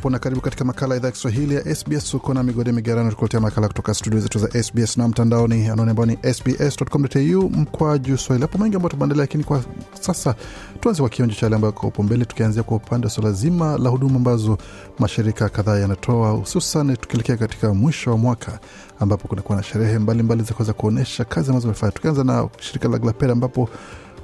Ulipo 0.00 0.10
na 0.10 0.18
karibu 0.18 0.40
katika 0.40 0.64
makala 0.64 0.96
idhaa 0.96 1.08
ya 1.08 1.12
Kiswahili 1.12 1.54
ya 1.54 1.74
SBS. 1.74 2.14
Uko 2.14 2.34
na 2.34 2.42
migode 2.42 2.72
migerano, 2.72 3.10
tukuletea 3.10 3.40
makala 3.40 3.68
kutoka 3.68 3.94
studio 3.94 4.20
zetu 4.20 4.38
za 4.38 4.62
SBS 4.62 4.96
na 4.96 5.08
mtandaoni, 5.08 5.68
anaone 5.68 5.90
ambao 5.90 6.06
ni 6.06 6.18
sbs.com.au 6.34 7.50
mkwaju 7.50 8.18
swahili. 8.18 8.42
Hapo 8.46 8.58
mengi 8.58 8.76
ambayo 8.76 8.90
tumeandalia, 8.90 9.22
lakini 9.22 9.44
kwa 9.44 9.62
sasa 10.00 10.34
tuanze 10.80 11.02
kwa 11.02 11.08
kionjo 11.10 11.34
cha 11.34 11.46
yale 11.46 11.56
ambayo 11.56 11.72
kwa 11.72 12.04
mbele, 12.04 12.24
tukianzia 12.24 12.62
kwa 12.62 12.76
upande 12.76 13.06
wa 13.06 13.10
swala 13.10 13.32
zima 13.32 13.78
la 13.78 13.90
huduma 13.90 14.16
ambazo 14.16 14.58
mashirika 14.98 15.48
kadhaa 15.48 15.78
yanatoa, 15.78 16.30
hususan 16.30 16.96
tukielekea 16.96 17.36
katika 17.36 17.74
mwisho 17.74 18.10
wa 18.10 18.18
mwaka 18.18 18.58
ambapo 19.00 19.28
kunakuwa 19.28 19.56
na 19.56 19.62
sherehe 19.62 19.98
mbalimbali 19.98 20.42
za 20.42 20.54
kuweza 20.54 20.72
kuonyesha 20.72 21.24
kazi 21.24 21.48
ambazo 21.48 21.68
amefanya. 21.68 21.92
Tukianza 21.92 22.24
na 22.24 22.48
shirika 22.60 22.88
la 22.88 22.98
Glapera 22.98 23.32
ambapo 23.32 23.68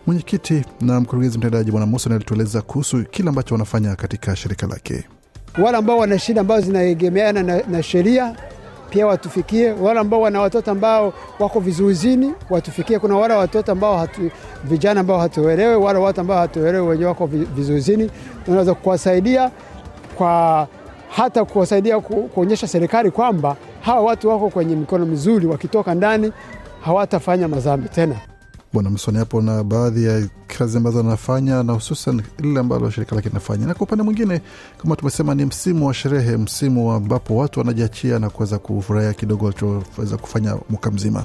mwenyekiti 0.06 0.62
na 0.80 1.00
mkurugenzi 1.00 1.38
mtendaji 1.38 1.70
Bwana 1.70 1.86
Musa 1.86 2.10
alitueleza 2.14 2.62
kuhusu 2.62 3.04
kile 3.04 3.28
ambacho 3.28 3.54
wanafanya 3.54 3.96
katika 3.96 4.36
shirika 4.36 4.66
lake. 4.66 5.04
Wale 5.58 5.76
ambao 5.76 5.98
wana 5.98 6.18
shida 6.18 6.40
ambazo 6.40 6.66
zinaegemeana 6.66 7.42
na, 7.42 7.62
na 7.68 7.82
sheria 7.82 8.34
pia 8.90 9.06
watufikie. 9.06 9.72
Wale 9.72 10.00
ambao 10.00 10.20
wana 10.20 10.40
watoto 10.40 10.70
ambao 10.70 11.12
wako 11.38 11.60
vizuizini 11.60 12.32
watufikie. 12.50 12.98
Kuna 12.98 13.16
wale 13.16 13.34
watoto 13.34 13.72
ambao 13.72 13.98
hatu, 13.98 14.30
vijana 14.64 15.00
ambao 15.00 15.18
hatuelewe, 15.18 15.74
wale 15.74 15.98
watu 15.98 16.20
ambao 16.20 16.38
hatuelewe 16.38 16.86
wenyewe 16.88 17.08
wako 17.08 17.26
vizuizini, 17.26 18.10
tunaweza 18.44 18.74
kuwasaidia 18.74 19.50
kwa 20.14 20.66
hata 21.08 21.44
kuwasaidia 21.44 22.00
kuonyesha 22.00 22.68
serikali 22.68 23.10
kwamba 23.10 23.56
hawa 23.80 24.00
watu 24.00 24.28
wako 24.28 24.50
kwenye 24.50 24.76
mikono 24.76 25.06
mizuri, 25.06 25.46
wakitoka 25.46 25.94
ndani 25.94 26.32
hawatafanya 26.80 27.48
madhambi 27.48 27.88
tena. 27.88 28.14
Bwana 28.76 28.90
Msoni 28.90 29.18
hapo 29.18 29.42
na 29.42 29.64
baadhi 29.64 30.04
ya 30.04 30.28
kazi 30.58 30.76
ambazo 30.76 31.00
anafanya 31.00 31.62
na 31.62 31.72
hususan 31.72 32.22
lile 32.38 32.60
ambalo 32.60 32.90
shirika 32.90 33.16
lake 33.16 33.28
linafanya. 33.28 33.66
Na 33.66 33.74
kwa 33.74 33.82
upande 33.86 34.04
mwingine, 34.04 34.40
kama 34.78 34.96
tumesema, 34.96 35.34
ni 35.34 35.44
msimu 35.44 35.86
wa 35.86 35.94
sherehe, 35.94 36.36
msimu 36.36 36.92
ambapo 36.92 37.36
watu 37.36 37.60
wanajiachia 37.60 38.18
na 38.18 38.30
kuweza 38.30 38.58
kufurahia 38.58 39.12
kidogo 39.14 39.44
walichoweza 39.44 40.16
kufanya 40.16 40.56
mwaka 40.70 40.90
mzima. 40.90 41.24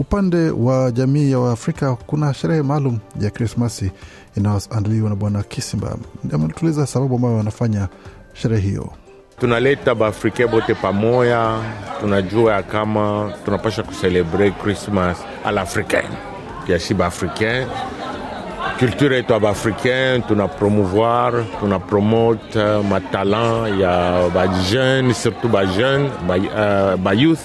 Upande 0.00 0.50
wa 0.50 0.90
jamii 0.90 1.30
ya 1.30 1.38
Waafrika 1.38 1.94
kuna 1.96 2.34
sherehe 2.34 2.62
maalum 2.62 2.98
ya 3.20 3.30
Krismasi 3.30 3.90
inayoandaliwa 4.36 5.10
na 5.10 5.16
Bwana 5.16 5.42
Kisimba. 5.42 5.96
Ametueleza 6.32 6.86
sababu 6.86 7.14
ambayo 7.16 7.36
wanafanya 7.36 7.88
sherehe 8.32 8.68
hiyo. 8.68 8.90
tunaleta 9.40 9.94
baafrika 9.94 10.46
bote 10.48 10.74
pamoya, 10.74 11.58
tunajua 12.00 12.62
kama 12.62 13.32
tunapasha 13.44 13.82
kucelebre 13.82 14.50
Krismas 14.50 15.18
a 15.44 15.52
l'africain 16.62 16.66
kiasi 16.66 16.94
baafricain 16.94 17.66
culture 18.78 19.16
yetu 19.16 19.32
ya 19.32 19.40
baafricain 19.40 20.22
tuna 20.22 20.48
promouvoir 20.48 21.44
tuna 21.60 21.78
promote 21.78 22.56
uh, 22.58 22.84
matalant 22.86 23.80
ya 23.80 24.28
bajeune 24.34 25.14
surtout 25.14 25.48
bajeune 25.52 26.10
ba, 26.28 26.36
uh, 26.36 26.96
bayouth 27.00 27.40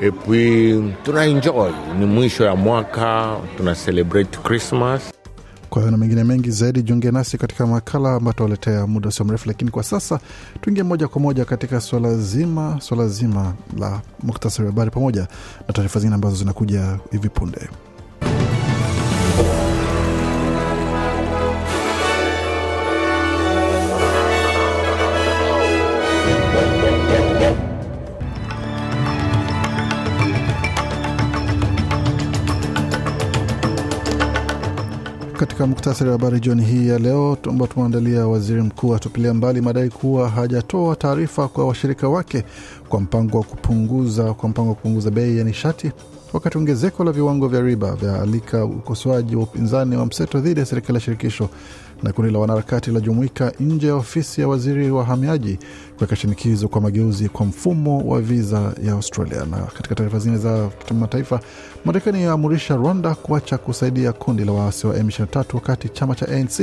et 0.00 0.10
puis 0.10 0.82
tuna 1.04 1.26
enjoy. 1.26 1.70
Ni 1.98 2.06
mwisho 2.06 2.44
ya 2.44 2.56
mwaka 2.56 3.36
tuna 3.56 3.74
celebrate 3.74 4.38
christmas. 4.42 5.02
Kwa 5.70 5.82
hiyo 5.82 5.90
na 5.90 5.96
mengine 5.96 6.24
mengi 6.24 6.50
zaidi, 6.50 6.82
jiunge 6.82 7.10
nasi 7.10 7.38
katika 7.38 7.66
makala 7.66 8.14
ambayo 8.14 8.32
tutawaletea 8.32 8.86
muda 8.86 9.08
usio 9.08 9.24
mrefu, 9.24 9.48
lakini 9.48 9.70
kwa 9.70 9.82
sasa 9.82 10.20
tuingie 10.60 10.82
moja 10.82 11.08
kwa 11.08 11.20
moja 11.20 11.44
katika 11.44 11.80
swala 11.80 12.14
zima 12.16 12.76
swala 12.80 13.08
zima 13.08 13.54
la 13.78 14.00
muktasari 14.22 14.66
wa 14.66 14.72
habari 14.72 14.90
pamoja 14.90 15.26
na 15.68 15.74
taarifa 15.74 16.00
zingine 16.00 16.14
ambazo 16.14 16.36
zinakuja 16.36 16.98
hivi 17.12 17.28
punde. 17.28 17.68
Katika 35.44 35.66
muktasari 35.66 36.10
wa 36.10 36.16
habari 36.18 36.40
jioni 36.40 36.64
hii 36.64 36.88
ya 36.88 36.98
leo 36.98 37.38
ambao 37.48 37.66
tumeandalia, 37.68 38.26
waziri 38.26 38.62
mkuu 38.62 38.94
atupilia 38.94 39.34
mbali 39.34 39.60
madai 39.60 39.90
kuwa 39.90 40.28
hajatoa 40.28 40.96
taarifa 40.96 41.48
kwa 41.48 41.66
washirika 41.68 42.08
wake 42.08 42.44
kwa 42.88 43.00
mpango 43.00 43.38
wa 43.38 43.44
kupunguza 43.44 44.34
kwa 44.34 44.48
mpango 44.48 44.68
wa 44.68 44.74
kupunguza 44.74 45.10
bei 45.10 45.38
ya 45.38 45.44
nishati, 45.44 45.92
wakati 46.32 46.58
ongezeko 46.58 47.04
la 47.04 47.12
viwango 47.12 47.48
vya 47.48 47.60
riba 47.60 47.94
vyaalika 47.96 48.64
ukosoaji 48.64 49.36
wa 49.36 49.42
upinzani 49.42 49.96
wa 49.96 50.06
mseto 50.06 50.40
dhidi 50.40 50.60
ya 50.60 50.66
serikali 50.66 50.94
ya 50.94 51.00
shirikisho 51.00 51.48
na 52.04 52.12
kundi 52.12 52.32
la 52.32 52.38
wanaharakati 52.38 52.90
la 52.90 53.00
nje 53.60 53.86
ya 53.86 53.94
ofisi 53.94 54.40
ya 54.40 54.48
waziri 54.48 54.90
wa 54.90 54.98
wahamiaji 54.98 55.58
kuweka 55.96 56.16
shinikizo 56.16 56.68
kwa 56.68 56.80
mageuzi 56.80 57.28
kwa 57.28 57.46
mfumo 57.46 57.98
wa 57.98 58.20
viza 58.20 58.72
ya 58.84 58.92
Australia. 58.92 59.44
Na 59.50 59.56
katika 59.56 59.94
taarifa 59.94 60.18
zingine 60.18 60.42
za 60.42 60.68
kimataifa, 60.86 61.40
Marekani 61.84 62.22
yaamurisha 62.22 62.76
Rwanda 62.76 63.14
kuacha 63.14 63.58
kusaidia 63.58 64.12
kundi 64.12 64.44
la 64.44 64.52
waasi 64.52 64.86
wa 64.86 64.94
M23 64.98 65.44
wakati 65.54 65.88
chama 65.88 66.14
cha 66.14 66.28
ANC 66.28 66.56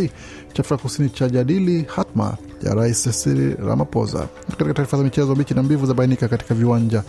cha 0.53 0.59
Afrika 0.59 0.78
Kusini 0.78 1.09
cha 1.09 1.29
jadili 1.29 1.85
hatma 1.96 2.38
ya 2.63 2.73
rais 2.75 3.23
Cyril 3.23 3.56
Ramaphosa. 3.68 4.28
Katika 4.50 4.73
taarifa 4.73 4.97
za 4.97 5.03
michezo, 5.03 5.35
bichi 5.35 5.53
na 5.53 5.63
mbivu 5.63 5.85
zabainika 5.85 6.28
katika 6.28 6.56
viwanja 6.56 7.03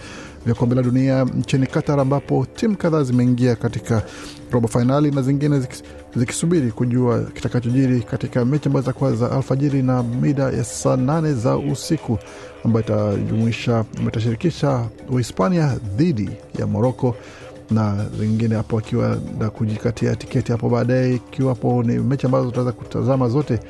vya 0.46 0.54
kombe 0.54 0.74
la 0.74 0.82
dunia 0.82 1.24
nchini 1.24 1.66
Qatar, 1.66 2.00
ambapo 2.00 2.46
timu 2.56 2.76
kadhaa 2.76 3.02
zimeingia 3.02 3.56
katika 3.56 4.02
robo 4.52 4.68
fainali 4.68 5.10
na 5.10 5.22
zingine 5.22 5.62
zikisubiri 6.16 6.70
kujua 6.72 7.20
kitakachojiri 7.20 8.00
katika 8.00 8.44
mechi 8.44 8.68
ambazo 8.68 8.82
zitakuwa 8.86 9.12
za 9.12 9.30
alfajiri 9.32 9.82
na 9.82 10.02
mida 10.02 10.42
ya 10.42 10.64
saa 10.64 10.96
nane 10.96 11.34
za 11.34 11.56
usiku 11.56 12.18
ambayo 12.64 12.84
itajumuisha 12.84 13.84
itashirikisha 14.08 14.86
Uhispania 15.08 15.76
dhidi 15.96 16.30
ya 16.58 16.66
Moroko 16.66 17.16
na 17.70 18.06
zingine 18.18 18.54
hapo 18.54 18.78
akiwa 18.78 19.18
na 19.38 19.50
kujikatia 19.50 20.16
tiketi 20.16 20.52
hapo 20.52 20.68
baadaye, 20.68 21.14
ikiwapo 21.14 21.82
ni 21.82 21.98
mechi 21.98 22.26
ambazo 22.26 22.46
tutaweza 22.46 22.72
kutazama 22.72 23.28
zote 23.28 23.60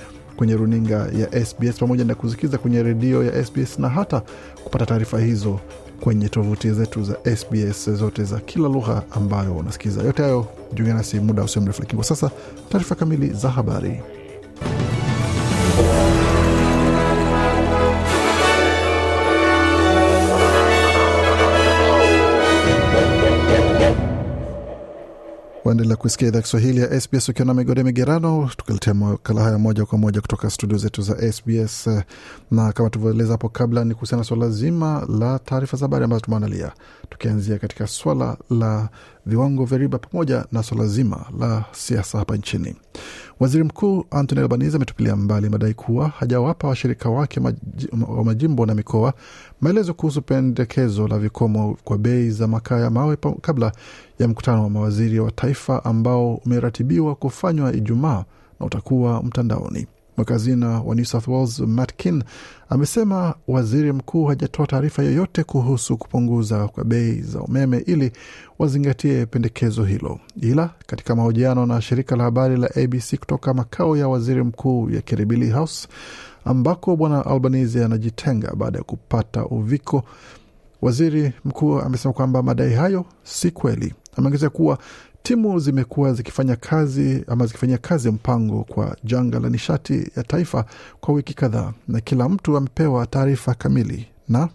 kwenye 0.42 0.56
runinga 0.56 1.08
ya 1.18 1.44
SBS 1.46 1.78
pamoja 1.78 2.04
na 2.04 2.14
kusikiza 2.14 2.58
kwenye 2.58 2.82
redio 2.82 3.24
ya 3.24 3.44
SBS 3.44 3.78
na 3.78 3.88
hata 3.88 4.22
kupata 4.64 4.86
taarifa 4.86 5.20
hizo 5.20 5.60
kwenye 6.00 6.28
tovuti 6.28 6.70
zetu 6.70 7.02
za 7.02 7.36
SBS 7.36 7.90
zote 7.90 8.24
za 8.24 8.40
kila 8.40 8.68
lugha 8.68 9.02
ambayo 9.10 9.56
unasikiza. 9.56 10.02
Yote 10.02 10.22
hayo 10.22 10.46
jiunge 10.74 10.92
nasi 10.92 11.20
muda 11.20 11.42
usio 11.42 11.62
mrefu, 11.62 11.80
lakini 11.82 11.96
kwa 11.96 12.04
sasa 12.04 12.30
taarifa 12.68 12.94
kamili 12.94 13.28
za 13.30 13.50
habari. 13.50 14.02
Waendelea 25.72 25.96
kuisikia 25.96 26.28
idhaa 26.28 26.42
Kiswahili 26.42 26.80
ya 26.80 27.00
SBS 27.00 27.28
ukiwa 27.28 27.46
na 27.46 27.54
migode 27.54 27.82
migerano, 27.82 28.50
tukiletea 28.56 28.94
makala 28.94 29.42
haya 29.42 29.58
moja 29.58 29.86
kwa 29.86 29.98
moja 29.98 30.20
kutoka 30.20 30.50
studio 30.50 30.78
zetu 30.78 31.02
za 31.02 31.32
SBS. 31.32 31.86
Na 32.50 32.72
kama 32.72 32.90
tulivyoeleza 32.90 33.32
hapo 33.32 33.48
kabla, 33.48 33.84
ni 33.84 33.94
kuhusiana 33.94 34.20
na 34.20 34.24
swala 34.24 34.48
zima 34.50 35.06
la 35.18 35.38
taarifa 35.38 35.76
za 35.76 35.84
habari 35.84 36.04
ambazo 36.04 36.20
tumeandalia, 36.20 36.72
tukianzia 37.10 37.58
katika 37.58 37.86
swala 37.86 38.36
la 38.50 38.88
viwango 39.26 39.64
vya 39.64 39.78
riba 39.78 39.98
pamoja 39.98 40.44
na 40.52 40.62
swala 40.62 40.86
zima 40.86 41.26
la 41.38 41.64
siasa 41.72 42.18
hapa 42.18 42.36
nchini. 42.36 42.76
Waziri 43.42 43.64
Mkuu 43.64 44.04
Anthony 44.10 44.40
Albanese 44.40 44.76
ametupilia 44.76 45.16
mbali 45.16 45.48
madai 45.48 45.74
kuwa 45.74 46.08
hajawapa 46.08 46.68
washirika 46.68 47.10
wake 47.10 47.40
wa 48.08 48.24
majimbo 48.24 48.66
na 48.66 48.74
mikoa 48.74 49.14
maelezo 49.60 49.94
kuhusu 49.94 50.22
pendekezo 50.22 51.08
la 51.08 51.18
vikomo 51.18 51.76
kwa 51.84 51.98
bei 51.98 52.30
za 52.30 52.46
makaa 52.48 52.78
ya 52.80 52.90
mawe 52.90 53.16
kabla 53.40 53.72
ya 54.18 54.28
mkutano 54.28 54.62
wa 54.62 54.70
mawaziri 54.70 55.20
wa 55.20 55.30
taifa 55.30 55.84
ambao 55.84 56.34
umeratibiwa 56.34 57.14
kufanywa 57.14 57.72
Ijumaa 57.72 58.24
na 58.60 58.66
utakuwa 58.66 59.22
mtandaoni. 59.22 59.86
Mwakazina 60.16 60.80
wa 60.80 60.94
New 60.94 61.04
South 61.04 61.28
Wales 61.28 61.58
Matt 61.60 61.92
Kin 61.96 62.24
amesema 62.68 63.34
waziri 63.48 63.92
mkuu 63.92 64.24
hajatoa 64.26 64.66
taarifa 64.66 65.02
yoyote 65.02 65.44
kuhusu 65.44 65.96
kupunguza 65.96 66.68
kwa 66.68 66.84
bei 66.84 67.20
za 67.20 67.40
umeme 67.40 67.78
ili 67.78 68.12
wazingatie 68.58 69.26
pendekezo 69.26 69.84
hilo, 69.84 70.20
ila 70.40 70.70
katika 70.86 71.16
mahojiano 71.16 71.66
na 71.66 71.80
shirika 71.80 72.16
la 72.16 72.24
habari 72.24 72.56
la 72.56 72.70
ABC 72.76 73.16
kutoka 73.18 73.54
makao 73.54 73.96
ya 73.96 74.08
waziri 74.08 74.42
mkuu 74.42 74.90
ya 74.90 75.00
Kiribili 75.00 75.50
House 75.50 75.88
ambako 76.44 76.96
bwana 76.96 77.26
Albanese 77.26 77.84
anajitenga 77.84 78.54
baada 78.56 78.78
ya 78.78 78.84
kupata 78.84 79.46
uviko, 79.46 80.04
waziri 80.82 81.32
mkuu 81.44 81.78
amesema 81.80 82.14
kwamba 82.14 82.42
madai 82.42 82.72
hayo 82.74 83.04
si 83.22 83.50
kweli. 83.50 83.94
Ameongezea 84.16 84.50
kuwa 84.50 84.78
timu 85.22 85.58
zimekuwa 85.58 86.12
zikifanya 86.12 86.56
kazi 86.56 87.24
ama 87.26 87.46
zikifanyia 87.46 87.78
kazi 87.78 88.10
mpango 88.10 88.64
kwa 88.64 88.96
janga 89.04 89.40
la 89.40 89.48
nishati 89.50 90.10
ya 90.16 90.22
taifa 90.22 90.64
kwa 91.00 91.14
wiki 91.14 91.34
kadhaa, 91.34 91.72
na 91.88 92.00
kila 92.00 92.28
mtu 92.28 92.56
amepewa 92.56 93.06
taarifa 93.06 93.54
kamili 93.54 94.06
na 94.28 94.48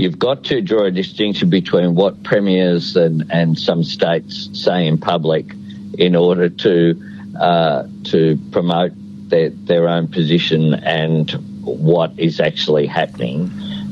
You've 0.00 0.18
got 0.18 0.42
to 0.44 0.62
draw 0.62 0.84
a 0.86 0.90
distinction 0.90 1.50
between 1.50 1.94
what 1.94 2.14
premiers 2.22 2.96
and, 2.96 3.24
and 3.30 3.58
some 3.58 3.84
states 3.84 4.48
say 4.54 4.86
in 4.88 4.96
public 4.98 5.44
in 5.98 6.16
order 6.16 6.48
to 6.48 6.94
uh, 7.38 7.82
to 8.10 8.38
promote 8.50 8.92
their, 9.28 9.50
their 9.66 9.88
own 9.88 10.08
position 10.08 10.72
and 10.74 11.30
what 11.64 12.12
is 12.18 12.40
actually 12.40 12.86
happening. 12.86 13.50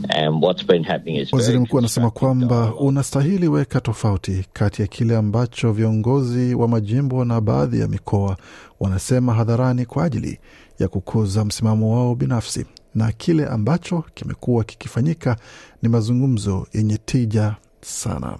And 0.08 0.42
what's 0.44 0.66
been 0.66 0.84
happening 0.84 1.16
is 1.20 1.32
Waziri 1.32 1.58
mkuu 1.58 1.78
anasema 1.78 2.10
kwamba 2.10 2.74
unastahili 2.74 3.48
weka 3.48 3.80
tofauti 3.80 4.46
kati 4.52 4.82
ya 4.82 4.88
kile 4.88 5.16
ambacho 5.16 5.72
viongozi 5.72 6.54
wa 6.54 6.68
majimbo 6.68 7.24
na 7.24 7.40
baadhi 7.40 7.80
ya 7.80 7.88
mikoa 7.88 8.36
wanasema 8.80 9.34
hadharani 9.34 9.86
kwa 9.86 10.04
ajili 10.04 10.38
ya 10.78 10.88
kukuza 10.88 11.44
msimamo 11.44 11.94
wao 11.96 12.14
binafsi 12.14 12.66
na 12.94 13.12
kile 13.12 13.46
ambacho 13.46 14.04
kimekuwa 14.14 14.64
kikifanyika 14.64 15.36
ni 15.82 15.88
mazungumzo 15.88 16.66
yenye 16.72 16.98
tija 16.98 17.54
sana. 17.80 18.38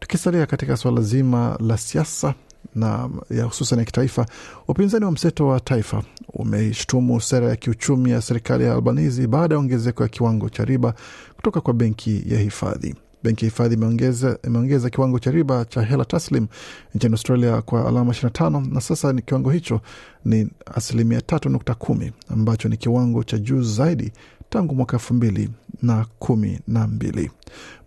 Tukisalia 0.00 0.46
katika 0.46 0.76
suala 0.76 1.00
zima 1.00 1.58
la 1.60 1.78
siasa 1.78 2.34
na 2.74 3.08
ya 3.30 3.44
hususan 3.44 3.78
ya 3.78 3.84
kitaifa, 3.84 4.26
upinzani 4.68 5.04
wa 5.04 5.12
mseto 5.12 5.46
wa 5.46 5.60
taifa 5.60 6.02
umeishtumu 6.32 7.20
sera 7.20 7.48
ya 7.48 7.56
kiuchumi 7.56 8.10
ya 8.10 8.22
serikali 8.22 8.64
ya 8.64 8.72
Albanizi 8.74 9.26
baada 9.26 9.54
ya 9.54 9.58
ongezeko 9.58 10.02
ya 10.02 10.08
kiwango 10.08 10.48
cha 10.48 10.64
riba 10.64 10.94
kutoka 11.36 11.60
kwa 11.60 11.74
benki 11.74 12.22
ya 12.26 12.38
hifadhi. 12.40 12.94
Benki 13.22 13.44
ya 13.44 13.50
hifadhi 13.50 13.74
imeongeza, 13.74 14.38
imeongeza 14.44 14.90
kiwango 14.90 15.18
cha 15.18 15.30
riba 15.30 15.64
cha 15.64 15.82
hela 15.82 16.04
taslim 16.04 16.46
nchini 16.94 17.12
Australia 17.14 17.62
kwa 17.62 17.88
alama 17.88 18.12
25 18.12 18.74
na 18.74 18.80
sasa 18.80 19.12
ni 19.12 19.22
kiwango 19.22 19.50
hicho 19.50 19.80
ni 20.24 20.48
asilimia 20.74 21.18
3.10 21.18 22.10
ambacho 22.28 22.68
ni 22.68 22.76
kiwango 22.76 23.24
cha 23.24 23.38
juu 23.38 23.62
zaidi 23.62 24.12
tangu 24.50 24.74
mwaka 24.74 24.96
elfu 24.96 25.14
mbili 25.14 25.50
na 25.82 26.06
kumi 26.18 26.60
na 26.68 26.86
mbili. 26.86 27.30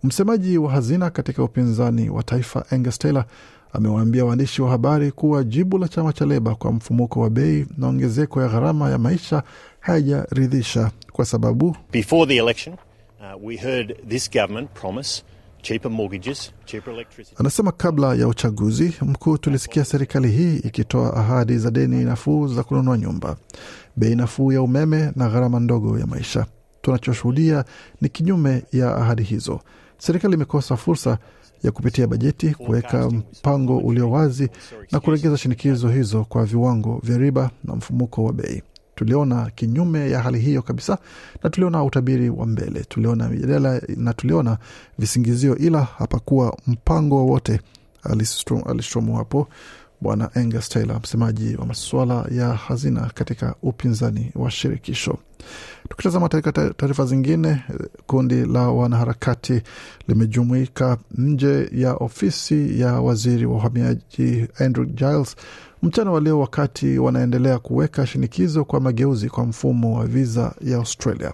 Msemaji 0.02 0.58
wa 0.58 0.70
hazina 0.72 1.10
katika 1.10 1.42
upinzani 1.44 2.10
wa 2.10 2.22
taifa 2.22 2.64
Angus 2.70 2.98
Taylor 2.98 3.24
amewaambia 3.72 4.24
waandishi 4.24 4.62
wa 4.62 4.70
habari 4.70 5.12
kuwa 5.12 5.44
jibu 5.44 5.78
la 5.78 5.88
chama 5.88 6.12
cha 6.12 6.26
Leba 6.26 6.54
kwa 6.54 6.72
mfumuko 6.72 7.20
wa 7.20 7.30
bei 7.30 7.66
na 7.78 7.86
ongezeko 7.88 8.42
ya 8.42 8.48
gharama 8.48 8.90
ya 8.90 8.98
maisha 8.98 9.42
hayajaridhisha 9.80 10.90
kwa 11.12 11.24
sababu 11.24 11.76
Before 11.92 12.26
the 12.26 12.36
election, 12.36 12.76
uh, 13.20 13.46
we 13.46 13.56
heard 13.56 14.08
this 14.08 14.30
government 14.30 14.70
promise 14.74 15.22
cheaper 15.62 15.90
mortgages, 15.90 16.52
cheaper 16.64 16.94
electricity. 16.94 17.36
Anasema 17.38 17.72
kabla 17.72 18.14
ya 18.14 18.28
uchaguzi 18.28 18.92
mkuu 19.02 19.38
tulisikia 19.38 19.84
serikali 19.84 20.28
hii 20.30 20.56
ikitoa 20.56 21.16
ahadi 21.16 21.58
za 21.58 21.70
deni 21.70 22.04
nafuu 22.04 22.46
za 22.48 22.62
kununua 22.62 22.98
nyumba, 22.98 23.36
bei 23.96 24.14
nafuu 24.16 24.52
ya 24.52 24.62
umeme 24.62 25.12
na 25.16 25.28
gharama 25.28 25.60
ndogo 25.60 25.98
ya 25.98 26.06
maisha. 26.06 26.46
Tunachoshuhudia 26.82 27.64
ni 28.00 28.08
kinyume 28.08 28.62
ya 28.72 28.96
ahadi 28.96 29.22
hizo. 29.22 29.60
Serikali 29.98 30.34
imekosa 30.34 30.76
fursa 30.76 31.18
ya 31.62 31.70
kupitia 31.70 32.06
bajeti 32.06 32.54
kuweka 32.54 33.10
mpango 33.10 33.78
ulio 33.78 34.10
wazi 34.10 34.48
na 34.92 35.00
kuregeza 35.00 35.36
shinikizo 35.36 35.88
hizo 35.88 36.24
kwa 36.24 36.44
viwango 36.44 37.00
vya 37.04 37.18
riba 37.18 37.50
na 37.64 37.74
mfumuko 37.76 38.24
wa 38.24 38.32
bei. 38.32 38.62
Tuliona 38.94 39.50
kinyume 39.54 40.10
ya 40.10 40.20
hali 40.22 40.38
hiyo 40.38 40.62
kabisa, 40.62 40.98
na 41.42 41.50
tuliona 41.50 41.84
utabiri 41.84 42.30
wa 42.30 42.46
mbele, 42.46 42.84
tuliona 42.84 43.28
mijadala 43.28 43.80
na 43.96 44.12
tuliona 44.12 44.58
visingizio, 44.98 45.56
ila 45.56 45.82
hapakuwa 45.84 46.56
mpango 46.66 47.16
wowote, 47.16 47.60
alishutumu 48.66 49.16
hapo 49.16 49.48
Bwana 50.00 50.34
Angus 50.34 50.68
Taylor, 50.68 51.00
msemaji 51.02 51.56
wa 51.56 51.66
masuala 51.66 52.26
ya 52.30 52.48
hazina 52.54 53.10
katika 53.14 53.54
upinzani 53.62 54.32
wa 54.34 54.50
shirikisho. 54.50 55.18
Tukitazama 55.90 56.28
katika 56.28 56.52
taarifa 56.74 57.04
zingine, 57.06 57.62
kundi 58.06 58.44
la 58.46 58.68
wanaharakati 58.68 59.62
limejumuika 60.08 60.96
nje 61.14 61.68
ya 61.72 61.94
ofisi 61.94 62.80
ya 62.80 62.92
waziri 63.00 63.46
wa 63.46 63.56
uhamiaji 63.56 64.46
Andrew 64.58 64.86
Giles 64.86 65.36
mchana 65.82 66.10
wa 66.10 66.20
leo, 66.20 66.40
wakati 66.40 66.98
wanaendelea 66.98 67.58
kuweka 67.58 68.06
shinikizo 68.06 68.64
kwa 68.64 68.80
mageuzi 68.80 69.28
kwa 69.28 69.46
mfumo 69.46 69.98
wa 69.98 70.06
viza 70.06 70.54
ya 70.60 70.76
Australia. 70.76 71.32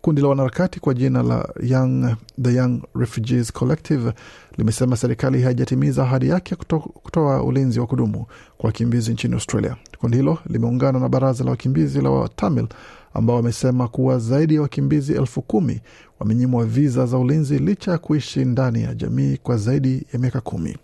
Kundi 0.00 0.20
la 0.22 0.28
wanaharakati 0.28 0.80
kwa 0.80 0.94
jina 0.94 1.22
la 1.22 1.48
Young, 1.62 2.16
The 2.42 2.54
Young 2.54 2.80
Refugees 2.94 3.52
Collective 3.52 4.12
limesema 4.58 4.96
serikali 4.96 5.42
haijatimiza 5.42 6.02
ahadi 6.02 6.28
yake 6.28 6.56
kuto, 6.56 6.78
kutoa 6.78 7.42
ulinzi 7.42 7.80
wa 7.80 7.86
kudumu 7.86 8.26
kwa 8.58 8.66
wakimbizi 8.66 9.12
nchini 9.12 9.34
Australia. 9.34 9.76
Kundi 9.98 10.16
hilo 10.16 10.38
limeungana 10.46 10.98
na 11.00 11.08
baraza 11.08 11.44
la 11.44 11.50
wakimbizi 11.50 12.00
la 12.00 12.10
Watamil 12.10 12.66
ambao 13.14 13.36
wamesema 13.36 13.88
kuwa 13.88 14.18
zaidi 14.18 14.54
ya 14.54 14.62
wakimbizi 14.62 15.12
elfu 15.14 15.42
kumi 15.42 15.80
wamenyimwa 16.20 16.64
viza 16.64 17.06
za 17.06 17.18
ulinzi 17.18 17.58
licha 17.58 17.90
ya 17.90 17.98
kuishi 17.98 18.44
ndani 18.44 18.82
ya 18.82 18.94
jamii 18.94 19.36
kwa 19.42 19.56
zaidi 19.56 20.06
ya 20.12 20.18
miaka 20.18 20.40
kumi. 20.40 20.76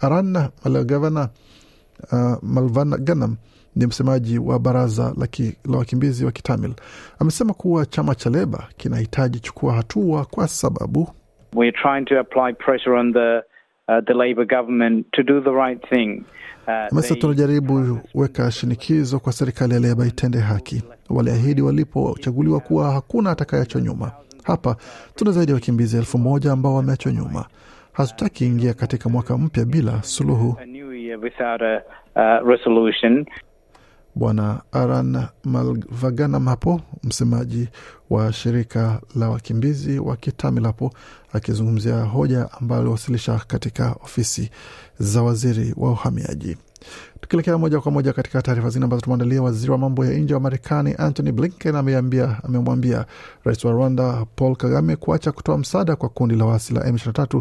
Aranna 0.00 0.50
Malgavana 0.64 1.28
uh, 2.12 2.42
Malvanaganam 2.42 3.36
ni 3.76 3.86
msemaji 3.86 4.38
wa 4.38 4.58
baraza 4.58 5.14
la, 5.20 5.26
ki, 5.26 5.56
la 5.70 5.78
wakimbizi 5.78 6.24
wa 6.24 6.32
Kitamil 6.32 6.74
amesema 7.18 7.54
kuwa 7.54 7.86
chama 7.86 8.14
cha 8.14 8.30
Leba 8.30 8.68
kinahitaji 8.76 9.40
chukua 9.40 9.72
hatua 9.74 10.24
kwa 10.24 10.48
sababu 10.48 11.08
We're 11.56 11.72
trying 11.82 12.04
to 12.04 12.18
apply 12.20 12.52
pressure 12.52 12.96
on 12.98 13.12
the, 13.12 13.38
uh, 13.88 14.00
the 14.06 14.14
Labor 14.14 14.44
government 14.46 15.06
to 15.12 15.22
do 15.22 15.40
the 15.40 15.50
right 15.52 15.88
thing. 15.88 16.24
Amesema 16.66 17.20
tunajaribu 17.20 17.98
weka 18.14 18.50
shinikizo 18.50 19.18
kwa 19.18 19.32
serikali 19.32 19.74
ya 19.74 19.80
Leba 19.80 20.06
itende 20.06 20.38
haki. 20.38 20.82
Waliahidi 21.10 21.62
walipochaguliwa 21.62 22.60
kuwa 22.60 22.92
hakuna 22.92 23.30
atakayeachwa 23.30 23.80
nyuma. 23.80 24.12
Hapa 24.44 24.76
tuna 25.14 25.30
zaidi 25.32 25.50
ya 25.52 25.54
wakimbizi 25.54 25.96
elfu 25.96 26.18
moja 26.18 26.52
ambao 26.52 26.74
wameachwa 26.74 27.12
nyuma. 27.12 27.44
Hatutaki 27.92 28.46
ingia 28.46 28.74
katika 28.74 29.08
mwaka 29.08 29.38
mpya 29.38 29.64
bila 29.64 30.02
suluhu. 30.02 30.56
Bwana 34.14 34.62
Aran 34.72 35.26
Malvaganam 35.44 36.46
hapo 36.46 36.80
msemaji 37.02 37.68
wa 38.10 38.32
shirika 38.32 39.00
la 39.16 39.28
wakimbizi 39.30 39.98
wa 39.98 40.16
Kitamil 40.16 40.64
hapo 40.64 40.92
akizungumzia 41.32 42.02
hoja 42.04 42.48
ambayo 42.60 42.80
aliwasilisha 42.80 43.38
katika 43.46 43.92
ofisi 43.92 44.50
za 44.98 45.22
waziri 45.22 45.74
wa 45.76 45.90
uhamiaji. 45.90 46.56
Tukielekea 47.24 47.58
moja 47.58 47.80
kwa 47.80 47.92
moja 47.92 48.12
katika 48.12 48.42
taarifa 48.42 48.68
zingine 48.68 48.84
ambazo 48.84 49.00
tumeandalia, 49.02 49.42
waziri 49.42 49.72
wa 49.72 49.78
mambo 49.78 50.04
ya 50.04 50.18
nje 50.18 50.34
wa 50.34 50.40
Marekani 50.40 50.94
Antony 50.98 51.32
Blinken 51.32 51.74
amemwambia 51.76 53.06
rais 53.44 53.64
wa 53.64 53.72
Rwanda 53.72 54.26
Paul 54.36 54.56
Kagame 54.56 54.96
kuacha 54.96 55.32
kutoa 55.32 55.58
msaada 55.58 55.96
kwa 55.96 56.08
kundi 56.08 56.34
la 56.36 56.44
waasi 56.44 56.74
la 56.74 56.80
M23 56.80 57.40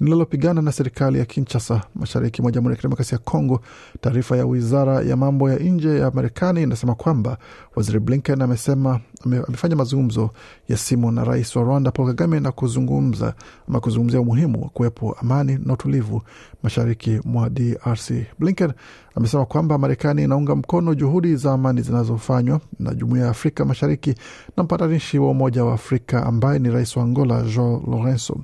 linalopigana 0.00 0.62
na 0.62 0.72
serikali 0.72 1.18
ya 1.18 1.24
Kinshasa 1.24 1.82
mashariki 1.94 2.42
mwa 2.42 2.52
Jamhuri 2.52 2.72
ya 2.72 2.76
Kidemokrasia 2.76 3.16
ya 3.18 3.24
Kongo. 3.24 3.60
Taarifa 4.00 4.36
ya 4.36 4.46
wizara 4.46 5.00
ya 5.02 5.16
mambo 5.16 5.50
ya 5.50 5.56
nje 5.58 5.98
ya 5.98 6.10
Marekani 6.10 6.62
inasema 6.62 6.94
kwamba 6.94 7.38
waziri 7.76 8.00
Blinken 8.00 8.42
amesema 8.42 9.00
amefanya 9.48 9.76
mazungumzo 9.76 10.30
ya 10.68 10.76
simu 10.76 11.12
na 11.12 11.24
rais 11.24 11.56
wa 11.56 11.62
Rwanda 11.62 11.90
Paul 11.90 12.06
Kagame 12.08 12.40
na 12.40 12.52
kuzungumza 12.52 13.34
ama 13.68 13.80
kuzungumzia 13.80 14.20
umuhimu 14.20 14.62
wa 14.62 14.68
kuwepo 14.68 15.16
amani 15.20 15.58
na 15.64 15.72
utulivu 15.72 16.22
mashariki 16.62 17.20
mwa 17.24 17.50
DRC. 17.50 18.10
Blinken 18.38 18.72
amesema 19.16 19.46
kwamba 19.46 19.78
Marekani 19.78 20.22
inaunga 20.24 20.54
mkono 20.56 20.94
juhudi 20.94 21.36
za 21.36 21.52
amani 21.52 21.82
zinazofanywa 21.82 22.60
na 22.80 22.94
Jumuiya 22.94 23.24
ya 23.24 23.30
Afrika 23.30 23.64
Mashariki 23.64 24.14
na 24.56 24.62
mpatanishi 24.62 25.18
wa 25.18 25.30
Umoja 25.30 25.64
wa 25.64 25.74
Afrika 25.74 26.26
ambaye 26.26 26.58
ni 26.58 26.70
rais 26.70 26.96
wa 26.96 27.02
Angola 27.02 27.42
Joao 27.42 27.82
Lorenzo. 27.90 28.36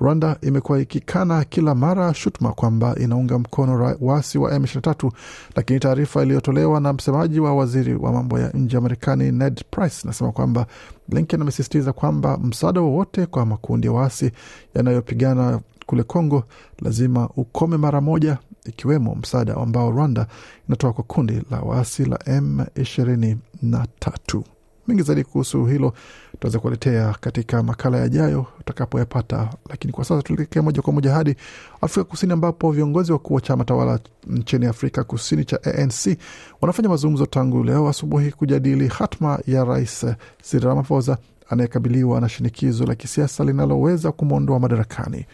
Rwanda 0.00 0.36
imekuwa 0.42 0.80
ikikana 0.80 1.44
kila 1.44 1.74
mara 1.74 2.14
shutuma 2.14 2.52
kwamba 2.52 2.94
inaunga 3.00 3.38
mkono 3.38 3.96
waasi 4.00 4.38
wa 4.38 4.58
M23, 4.58 5.10
lakini 5.56 5.80
taarifa 5.80 6.22
iliyotolewa 6.22 6.80
na 6.80 6.92
msemaji 6.92 7.40
wa 7.40 7.54
waziri 7.54 7.94
wa 7.94 8.12
mambo 8.12 8.38
ya 8.38 8.50
nje 8.50 8.76
ya 8.76 8.80
Marekani 8.80 9.32
Ned 9.32 9.64
Price 9.70 10.00
inasema 10.04 10.32
kwamba 10.32 10.66
Blinken 11.08 11.42
amesisitiza 11.42 11.92
kwamba 11.92 12.38
msaada 12.38 12.80
wowote 12.80 13.26
kwa 13.26 13.46
makundi 13.46 13.86
ya 13.86 13.92
waasi 13.92 14.30
yanayopigana 14.74 15.60
kule 15.86 16.02
Kongo 16.02 16.44
lazima 16.82 17.28
ukome 17.36 17.76
mara 17.76 18.00
moja 18.00 18.38
ikiwemo 18.64 19.14
msaada 19.14 19.54
ambao 19.56 19.90
Rwanda 19.90 20.26
inatoa 20.68 20.92
kwa 20.92 21.04
kundi 21.04 21.42
la 21.50 21.60
waasi 21.60 22.04
la 22.04 22.16
M23. 22.16 24.42
Mengi 24.88 25.02
zaidi 25.02 25.24
kuhusu 25.24 25.64
hilo 25.66 25.92
tutaweza 26.32 26.58
kuletea 26.58 27.14
katika 27.20 27.62
makala 27.62 27.98
yajayo 27.98 28.46
utakapoyapata, 28.60 29.50
lakini 29.70 29.92
kwa 29.92 30.04
sasa 30.04 30.22
tuelekee 30.22 30.60
moja 30.60 30.82
kwa 30.82 30.92
moja 30.92 31.12
hadi 31.12 31.34
Afrika 31.80 32.04
Kusini, 32.04 32.32
ambapo 32.32 32.72
viongozi 32.72 33.12
wakuu 33.12 33.34
wa 33.34 33.40
chama 33.40 33.64
tawala 33.64 33.98
nchini 34.26 34.66
Afrika 34.66 35.04
Kusini 35.04 35.44
cha 35.44 35.60
ANC 35.64 36.18
wanafanya 36.60 36.88
mazungumzo 36.88 37.26
tangu 37.26 37.64
leo 37.64 37.88
asubuhi 37.88 38.32
kujadili 38.32 38.88
hatma 38.88 39.38
ya 39.46 39.64
Rais 39.64 40.06
Cyril 40.50 40.66
Ramaphosa 40.68 41.18
anayekabiliwa 41.48 42.20
na 42.20 42.28
shinikizo 42.28 42.86
la 42.86 42.94
kisiasa 42.94 43.44
linaloweza 43.44 44.12
kumwondoa 44.12 44.60
madarakani. 44.60 45.26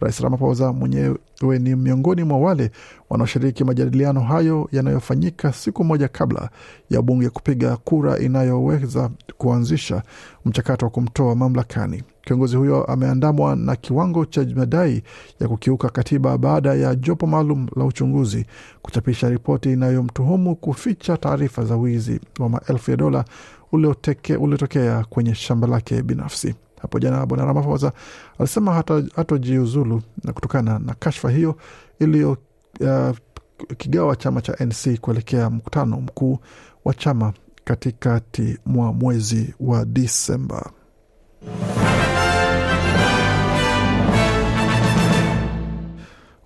Rais 0.00 0.20
Ramaphosa 0.20 0.72
mwenyewe 0.72 1.18
ni 1.58 1.76
miongoni 1.76 2.24
mwa 2.24 2.38
wale 2.38 2.70
wanaoshiriki 3.10 3.64
majadiliano 3.64 4.20
hayo 4.20 4.68
yanayofanyika 4.72 5.52
siku 5.52 5.84
moja 5.84 6.08
kabla 6.08 6.50
ya 6.90 7.02
bunge 7.02 7.28
kupiga 7.30 7.76
kura 7.76 8.18
inayoweza 8.18 9.10
kuanzisha 9.38 10.02
mchakato 10.44 10.86
wa 10.86 10.90
kumtoa 10.90 11.34
mamlakani. 11.34 12.02
Kiongozi 12.22 12.56
huyo 12.56 12.84
ameandamwa 12.84 13.56
na 13.56 13.76
kiwango 13.76 14.24
cha 14.24 14.46
madai 14.56 15.02
ya 15.40 15.48
kukiuka 15.48 15.88
katiba 15.88 16.38
baada 16.38 16.74
ya 16.74 16.94
jopo 16.94 17.26
maalum 17.26 17.66
la 17.76 17.84
uchunguzi 17.84 18.46
kuchapisha 18.82 19.30
ripoti 19.30 19.72
inayomtuhumu 19.72 20.56
kuficha 20.56 21.16
taarifa 21.16 21.64
za 21.64 21.76
wizi 21.76 22.20
wa 22.38 22.48
maelfu 22.48 22.90
ya 22.90 22.96
dola 22.96 23.24
uliotokea 24.38 25.04
kwenye 25.04 25.34
shamba 25.34 25.68
lake 25.68 26.02
binafsi. 26.02 26.54
Hapo 26.82 26.98
jana 26.98 27.26
Bwana 27.26 27.44
Ramaphosa 27.44 27.92
alisema 28.38 28.84
hatojiuzulu 29.16 30.02
na 30.24 30.32
kutokana 30.32 30.78
na 30.78 30.94
kashfa 30.94 31.30
hiyo 31.30 31.56
iliyo 32.00 32.36
uh, 32.80 33.16
kigawa 33.76 34.16
chama 34.16 34.40
cha 34.40 34.64
NC 34.66 35.00
kuelekea 35.00 35.50
mkutano 35.50 35.96
mkuu 36.00 36.38
wa 36.84 36.94
chama 36.94 37.32
katikati 37.64 38.58
mwa 38.66 38.92
mwezi 38.92 39.54
wa 39.60 39.84
Disemba. 39.84 40.70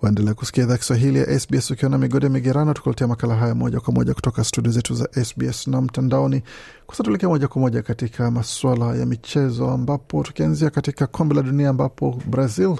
Waendelea 0.03 0.33
kusikia 0.33 0.63
idhaa 0.63 0.77
Kiswahili 0.77 1.19
ya 1.19 1.39
SBS 1.39 1.71
ukiwa 1.71 1.91
na 1.91 1.97
migode 1.97 2.29
migerano, 2.29 2.73
tukuletea 2.73 3.07
makala 3.07 3.35
haya 3.35 3.55
moja 3.55 3.79
kwa 3.79 3.93
moja 3.93 4.13
kutoka 4.13 4.43
studio 4.43 4.71
zetu 4.71 4.95
za 4.95 5.07
SBS 5.25 5.67
na 5.67 5.81
mtandaoni. 5.81 6.43
Kwanza 6.87 7.03
tuelekea 7.03 7.29
moja 7.29 7.47
kwa 7.47 7.61
moja 7.61 7.81
katika 7.81 8.31
masuala 8.31 8.95
ya 8.95 9.05
michezo, 9.05 9.69
ambapo 9.71 10.23
tukianzia 10.23 10.69
katika 10.69 11.07
kombe 11.07 11.35
la 11.35 11.41
dunia, 11.41 11.69
ambapo 11.69 12.21
Brazil 12.25 12.75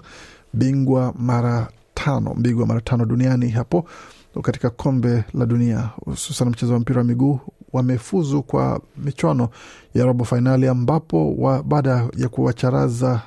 bingwa 0.53 1.13
mara 1.19 1.67
tano, 1.93 2.33
bingwa 2.33 2.65
mara 2.67 2.81
tano 2.81 3.05
duniani 3.05 3.49
hapo 3.49 3.85
katika 4.41 4.69
kombe 4.69 5.23
la 5.33 5.45
dunia, 5.45 5.89
hususan 6.05 6.49
mchezo 6.49 6.73
wa 6.73 6.79
mpira 6.79 6.97
wa 6.97 7.03
miguu 7.03 7.39
wamefuzu 7.73 8.43
kwa 8.43 8.81
michuano 8.97 9.49
ya 9.93 10.05
robo 10.05 10.23
fainali, 10.25 10.67
ambapo 10.67 11.35
baada 11.65 12.07
ya 12.17 12.29
kuwacharaza 12.29 13.21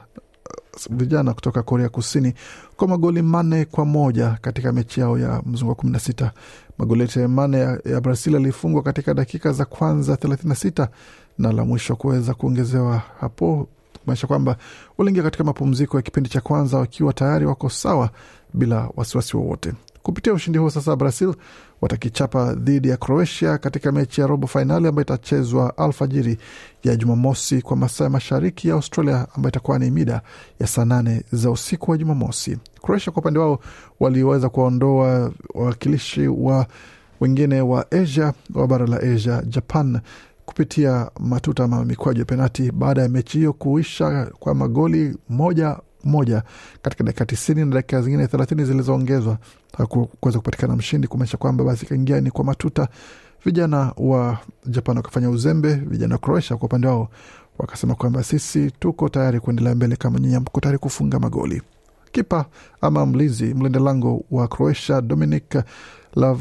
vijana 0.90 1.34
kutoka 1.34 1.62
Korea 1.62 1.88
Kusini 1.88 2.34
kwa 2.76 2.88
magoli 2.88 3.22
manne 3.22 3.64
kwa 3.64 3.84
moja 3.84 4.38
katika 4.40 4.72
mechi 4.72 5.00
yao 5.00 5.18
ya 5.18 5.42
mzungu 5.46 5.68
wa 5.70 5.74
kumi 5.74 5.92
na 5.92 6.00
sita. 6.00 6.32
Magoli 6.78 7.00
yote 7.00 7.26
manne 7.26 7.58
ya, 7.58 7.80
ya 7.84 8.00
Brazil 8.00 8.34
yalifungwa 8.34 8.82
katika 8.82 9.14
dakika 9.14 9.52
za 9.52 9.64
kwanza 9.64 10.16
thelathini 10.16 10.48
na 10.48 10.54
sita 10.54 10.88
na 11.38 11.52
la 11.52 11.64
mwisho 11.64 11.96
kuweza 11.96 12.34
kuongezewa 12.34 13.02
hapo, 13.20 13.68
kumaanisha 14.04 14.26
kwamba 14.26 14.56
waliingia 14.98 15.22
katika 15.22 15.44
mapumziko 15.44 15.96
ya 15.96 16.02
kipindi 16.02 16.28
cha 16.30 16.40
kwanza 16.40 16.78
wakiwa 16.78 17.12
tayari 17.12 17.46
wako 17.46 17.70
sawa 17.70 18.10
bila 18.54 18.88
wasiwasi 18.96 19.36
wowote. 19.36 19.72
Kupitia 20.06 20.32
ushindi 20.32 20.58
huo 20.58 20.70
sasa, 20.70 20.96
Brazil 20.96 21.34
watakichapa 21.80 22.54
dhidi 22.54 22.88
ya 22.88 22.96
Croatia 22.96 23.58
katika 23.58 23.92
mechi 23.92 24.20
ya 24.20 24.26
robo 24.26 24.46
fainali 24.46 24.88
ambayo 24.88 25.02
itachezwa 25.04 25.78
alfajiri 25.78 26.38
ya 26.84 26.96
Jumamosi 26.96 27.62
kwa 27.62 27.76
masaa 27.76 28.04
ya 28.04 28.10
mashariki 28.10 28.68
ya 28.68 28.74
Australia, 28.74 29.26
ambayo 29.36 29.48
itakuwa 29.48 29.78
ni 29.78 29.90
mida 29.90 30.20
ya 30.60 30.66
saa 30.66 30.84
nane 30.84 31.22
za 31.32 31.50
usiku 31.50 31.90
wa 31.90 31.98
Jumamosi. 31.98 32.58
Croatia 32.82 33.12
kwa 33.12 33.20
upande 33.20 33.38
wao 33.38 33.60
waliweza 34.00 34.48
kuwaondoa 34.48 35.32
wawakilishi 35.54 36.28
wa 36.28 36.66
wengine 37.20 37.60
wa 37.60 37.90
Asia 37.92 38.32
wa 38.54 38.66
bara 38.66 38.86
la 38.86 39.00
Asia, 39.00 39.42
Japan 39.46 40.00
kupitia 40.44 41.10
matuta 41.20 41.64
ama 41.64 41.84
mikwaju 41.84 42.18
ya 42.20 42.24
penati 42.24 42.72
baada 42.72 43.02
ya 43.02 43.08
mechi 43.08 43.38
hiyo 43.38 43.52
kuisha 43.52 44.30
kwa 44.38 44.54
magoli 44.54 45.16
moja 45.28 45.76
moja 46.06 46.42
katika 46.82 47.04
dakika 47.04 47.26
tisini 47.26 47.64
na 47.64 47.74
dakika 47.74 48.02
zingine 48.02 48.26
thelathini 48.26 48.64
zilizoongezwa 48.64 49.38
kuweza 50.20 50.38
kupatikana 50.38 50.76
mshindi, 50.76 51.08
kumaanisha 51.08 51.36
kwamba 51.36 51.64
basi 51.64 51.86
kaingia 51.86 52.20
ni 52.20 52.30
kwa 52.30 52.44
matuta. 52.44 52.88
Vijana 53.44 53.92
wa 53.96 54.38
Japan 54.66 54.96
wakafanya 54.96 55.30
uzembe, 55.30 55.74
vijana 55.74 56.14
wa 56.14 56.18
Croatia 56.18 56.56
kwa 56.56 56.66
upande 56.66 56.86
wao 56.88 57.08
wakasema 57.58 57.94
kwamba 57.94 58.22
sisi 58.24 58.70
tuko 58.70 59.08
tayari 59.08 59.40
kuendelea 59.40 59.74
mbele 59.74 59.96
kama 59.96 60.18
nyinyi 60.18 60.38
mko 60.38 60.60
tayari 60.60 60.78
kufunga 60.78 61.18
magoli. 61.18 61.62
Kipa 62.12 62.44
ama 62.80 63.06
mlinzi 63.06 63.54
mlinda 63.54 63.80
lango 63.80 64.24
wa 64.30 64.48
Croatia 64.48 65.00
Dominic 65.00 65.58
Lav, 66.14 66.40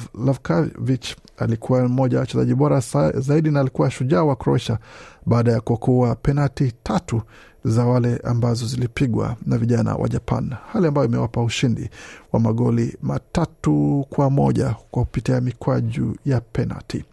alikuwa 1.37 1.87
mmoja 1.87 2.17
wa 2.17 2.21
wachezaji 2.21 2.55
bora 2.55 2.83
zaidi 3.15 3.51
na 3.51 3.59
alikuwa 3.59 3.91
shujaa 3.91 4.23
wa 4.23 4.35
Croatia 4.35 4.77
baada 5.25 5.51
ya 5.51 5.61
kuokoa 5.61 6.15
penati 6.15 6.73
tatu 6.83 7.21
za 7.65 7.85
wale 7.85 8.17
ambazo 8.23 8.65
zilipigwa 8.67 9.35
na 9.45 9.57
vijana 9.57 9.95
wa 9.95 10.09
Japan, 10.09 10.53
hali 10.73 10.87
ambayo 10.87 11.07
imewapa 11.07 11.41
ushindi 11.43 11.89
wa 12.31 12.39
magoli 12.39 12.97
matatu 13.01 14.05
kwa 14.09 14.29
moja 14.29 14.75
kwa 14.91 15.03
kupitia 15.05 15.41
mikwaju 15.41 16.15
ya 16.25 16.41
penalti. 16.41 17.03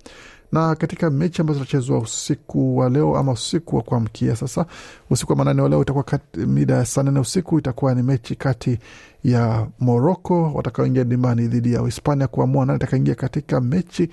Na 0.52 0.74
katika 0.74 1.10
mechi 1.10 1.40
ambazo 1.40 1.58
zinachezwa 1.58 1.98
usiku 1.98 2.78
wa 2.78 2.88
leo 2.90 3.16
ama 3.16 3.32
usiku 3.32 3.76
wa 3.76 3.82
kuamkia 3.82 4.36
sasa, 4.36 4.66
usiku 5.10 5.32
wa 5.32 5.36
manane 5.38 5.62
wa 5.62 5.68
leo 5.68 5.82
itakuwa 5.82 6.04
mida 6.46 6.74
ya 6.74 6.84
saa 6.86 7.02
nane 7.02 7.20
usiku, 7.20 7.58
itakuwa 7.58 7.94
ni 7.94 8.02
mechi 8.02 8.34
kati 8.36 8.78
ya 9.24 9.66
Moroko 9.80 10.52
watakaoingia 10.54 11.04
dimbani 11.04 11.46
dhidi 11.48 11.72
ya 11.72 11.82
Hispania 11.82 12.26
kuamua 12.26 12.66
nani 12.66 12.76
atakaingia 12.76 13.14
katika 13.14 13.60
mechi 13.60 14.08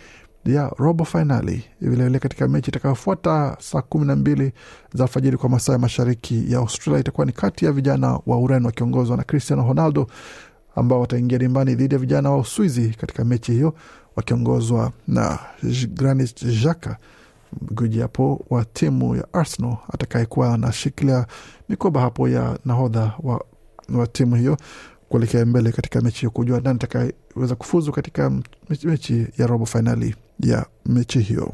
ya 0.45 0.71
robo 0.77 1.05
fainali. 1.05 1.63
Vilevile 1.81 2.19
katika 2.19 2.47
mechi 2.47 2.69
itakayofuata 2.71 3.57
saa 3.59 3.81
kumi 3.81 4.05
na 4.05 4.15
mbili 4.15 4.53
za 4.93 5.03
alfajiri 5.03 5.37
kwa 5.37 5.49
masaa 5.49 5.73
ya 5.73 5.79
mashariki 5.79 6.51
ya 6.53 6.59
Australia. 6.59 6.99
Itakuwa 6.99 7.25
ni 7.25 7.31
kati 7.31 7.65
ya 7.65 7.71
vijana 7.71 8.19
wa 8.25 8.37
Ureno 8.39 8.65
wakiongozwa 8.65 9.17
na 9.17 9.23
Cristiano 9.23 9.67
Ronaldo 9.67 10.07
ambao 10.75 11.01
wataingia 11.01 11.37
dimbani 11.37 11.75
dhidi 11.75 11.95
ya 11.95 11.99
vijana 11.99 12.31
wa 12.31 12.37
Uswizi 12.37 12.89
katika 12.89 13.25
mechi 13.25 13.51
hiyo 13.51 13.73
wakiongozwa 14.15 14.91
na 15.07 15.39
Granit 15.93 16.45
Xhaka, 16.45 16.97
gwiji 17.71 17.99
hapo 17.99 18.45
wa 18.49 18.65
timu 18.65 19.15
ya 19.15 19.33
Arsenal 19.33 19.77
atakayekuwa 19.93 20.53
anashikilia 20.53 21.25
mikoba 21.69 22.01
hapo 22.01 22.29
ya 22.29 22.59
nahodha 22.65 23.13
wa, 23.23 23.45
wa 23.93 24.07
timu 24.07 24.35
hiyo 24.35 24.57
kuelekea 25.09 25.45
mbele 25.45 25.71
katika 25.71 26.01
mechi 26.01 26.19
hiyo, 26.19 26.31
kujua 26.31 26.59
nani 26.61 26.75
atakayeweza 26.75 27.55
kufuzu 27.57 27.91
katika 27.91 28.31
mechi 28.83 29.27
ya 29.37 29.47
robo 29.47 29.65
fainali 29.65 30.15
ya 30.39 30.65
mechi 30.85 31.19
hiyo. 31.19 31.53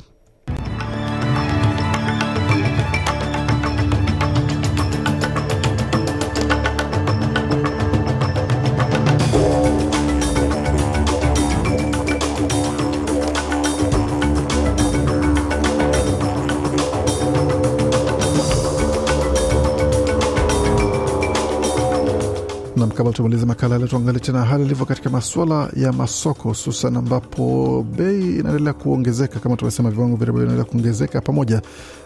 Kabla 22.96 23.12
tumalize 23.14 23.46
makala 23.46 23.78
leo, 23.78 23.88
tuangalie 23.88 24.20
tena 24.20 24.46
hali 24.46 24.66
ilivyo 24.66 24.86
katika 24.86 25.10
masuala 25.10 25.70
ya 25.75 25.92
masoko, 25.94 26.50
hususan 26.50 26.96
ambapo 26.98 27.86
bei 27.98 28.36
inaendelea 28.40 28.74
kuongezeka. 28.74 29.40
Kama 29.40 29.56
tumesema, 29.58 29.92
viwango 29.92 30.16
vya 30.16 30.25
bei 30.25 30.34
vinaendelea 30.36 30.64
kuongezeka 30.66 31.22
pamoja 31.22 31.62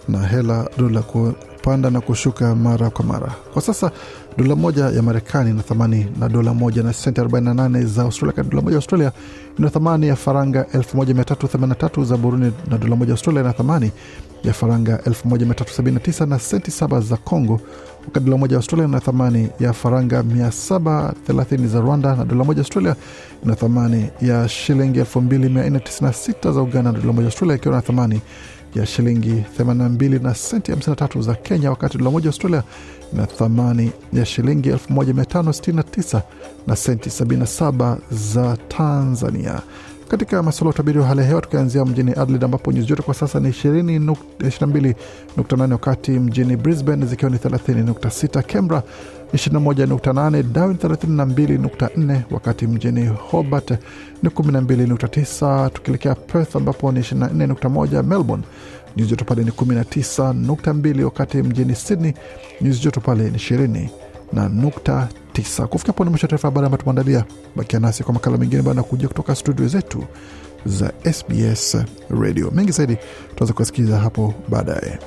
na 0.08 0.28
hela 0.28 0.70
dola 0.78 1.02
kupanda 1.02 1.90
na 1.90 2.02
kushuka 2.02 2.56
mara 2.56 2.90
kwa 2.90 3.06
mara. 3.06 3.36
Kwa 3.54 3.62
sasa 3.62 3.92
dola 4.40 4.56
moja 4.56 4.86
ya 4.90 5.02
Marekani 5.02 5.50
ina 5.50 5.62
thamani 5.64 6.06
na 6.20 6.30
dola 6.30 6.54
moja 6.54 6.84
na 6.84 6.94
senti 6.94 7.22
48 7.22 7.86
za 7.86 8.02
Australia. 8.04 8.44
Dola 8.44 8.62
moja 8.62 8.72
ya 8.76 8.78
Australia 8.78 9.12
ina 9.60 9.70
thamani 9.70 10.08
ya 10.08 10.16
faranga 10.16 10.62
1383 10.64 12.04
za 12.06 12.18
Burundi, 12.18 12.52
na 12.72 12.78
dola 12.78 12.96
moja 12.96 13.10
ya 13.10 13.14
Australia 13.14 13.42
ina 13.42 13.54
thamani 13.54 13.92
ya 14.44 14.54
faranga 14.54 14.96
1379 14.98 16.26
na 16.26 16.40
senti 16.40 16.72
saba 16.72 17.02
za 17.02 17.18
Congo, 17.18 17.62
wakati 18.06 18.26
dola 18.26 18.38
moja 18.38 18.54
ya 18.56 18.58
Australia 18.58 18.88
ina 18.88 19.00
thamani 19.00 19.50
ya 19.60 19.74
faranga 19.74 20.22
730 20.22 21.68
za 21.68 21.80
Rwanda, 21.82 22.16
na 22.16 22.26
dola 22.26 22.44
moja 22.44 22.58
ya 22.60 22.64
Australia 22.64 22.96
ina 23.46 23.56
thamani 23.56 24.10
ya 24.22 24.50
shilingi 24.50 25.00
2496 25.00 26.52
za 26.54 26.62
Uganda, 26.62 26.92
na 26.92 27.00
dola 27.00 27.14
moja 27.14 27.22
ya 27.22 27.28
Australia 27.28 27.56
ikiwa 27.56 27.76
na 27.76 27.82
thamani 27.82 28.22
ya 28.76 28.86
shilingi 28.86 29.44
82 29.60 30.24
na 30.24 30.36
senti 30.36 30.72
53 30.72 31.22
za 31.22 31.36
Kenya, 31.36 31.70
wakati 31.70 31.98
dola 31.98 32.12
moja 32.12 32.28
Australia 32.30 32.64
na 33.14 33.26
thamani 33.26 33.92
ya 34.14 34.26
shilingi 34.26 34.70
1569 34.72 36.22
na 36.68 36.76
senti 36.76 37.10
77 37.10 37.98
za 38.12 38.58
Tanzania. 38.68 39.62
Katika 40.10 40.44
masuala 40.44 40.70
ya 40.70 40.74
utabiri 40.74 41.00
wa 41.00 41.06
hali 41.08 41.22
ya 41.22 41.28
hewa, 41.28 41.42
tukianzia 41.42 41.86
mjini 41.86 42.12
Adelaide 42.12 42.46
ambapo 42.46 42.72
nyuzi 42.72 42.88
joto 42.88 43.04
kwa 43.04 43.14
sasa 43.14 43.40
ni 43.40 43.50
22.8, 43.50 45.72
wakati 45.72 46.12
mjini 46.12 46.58
Brisbane 46.58 47.06
zikiwa 47.06 47.32
ni 47.32 47.38
30.6, 47.38 48.42
Canberra 48.44 48.84
21.8, 49.34 50.44
Darwin 50.44 50.78
32.4, 50.78 52.22
wakati 52.32 52.68
mjini 52.68 53.08
Hobart 53.08 53.72
ni 54.24 54.30
12.9, 54.30 55.70
tukielekea 55.70 56.16
Perth 56.16 56.56
ambapo 56.56 56.92
ni 56.92 57.00
24.1, 57.00 58.04
Melbourne 58.04 58.44
nyuzi 58.98 59.10
joto 59.10 59.26
pale 59.26 59.44
ni 59.44 59.52
19.2, 59.52 61.04
wakati 61.04 61.38
mjini 61.38 61.76
Sydney 61.76 62.14
nyuzi 62.62 62.80
joto 62.80 63.02
pale 63.02 63.24
ni 63.24 63.38
20 63.38 63.88
na 64.34 64.50
nukta 64.50 65.08
tisa. 65.34 65.68
Kufikia 65.68 66.04
ni 66.06 66.10
mwisho 66.10 66.28
taarifa 66.28 66.48
habari 66.48 66.66
ambayo 66.66 66.82
tumeandalia. 66.84 67.26
Bakia 67.56 67.80
nasi 67.80 68.04
kwa 68.04 68.14
makala 68.14 68.38
mengine 68.38 68.62
baada 68.62 68.80
ya 68.82 68.84
kuja 68.88 69.08
kutoka 69.08 69.36
studio 69.36 69.68
zetu 69.68 70.04
za 70.66 70.92
SBS 71.14 71.78
Radio. 72.10 72.52
Mengi 72.52 72.72
zaidi 72.72 72.98
tunaweza 73.36 73.54
kuwasikiliza 73.54 73.98
hapo 74.00 74.34
baadaye. 74.48 75.00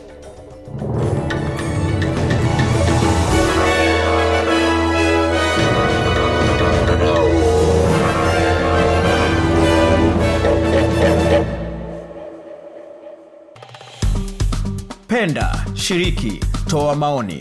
Penda, 15.09 15.65
shiriki, 15.75 16.41
toa 16.69 16.95
maoni. 16.97 17.41